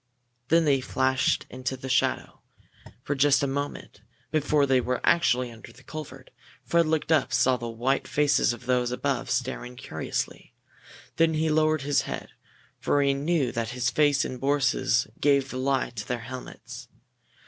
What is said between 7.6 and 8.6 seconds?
white faces